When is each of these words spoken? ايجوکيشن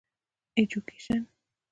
ايجوکيشن 0.57 1.25